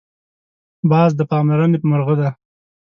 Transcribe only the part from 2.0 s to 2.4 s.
دی